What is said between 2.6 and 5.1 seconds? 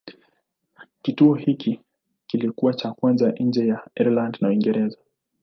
cha kwanza nje ya Ireland na Uingereza.